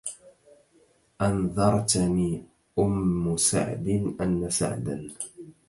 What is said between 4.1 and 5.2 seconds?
أن سعدا